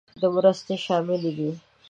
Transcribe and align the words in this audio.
مرستې 0.33 0.75
شاملې 0.85 1.31
دي. 1.37 1.49